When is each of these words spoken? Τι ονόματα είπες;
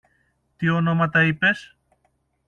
Τι 0.57 0.69
ονόματα 0.69 1.23
είπες; 1.25 1.77